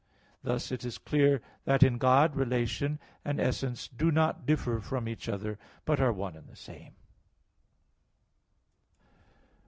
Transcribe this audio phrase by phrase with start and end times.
[0.41, 5.29] Thus it is clear that in God relation and essence do not differ from each
[5.29, 6.95] other, but are one and the same.